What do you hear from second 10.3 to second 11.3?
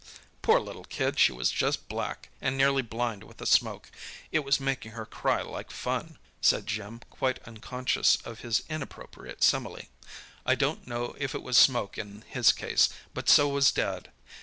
"I don't know